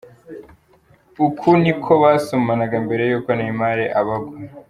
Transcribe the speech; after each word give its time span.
uku 1.25 1.47
niko 1.61 1.91
basomanaga 2.03 2.75
mbere 2.85 3.03
y’uko 3.09 3.29
Neymar 3.37 3.79
abagwa. 3.99 4.35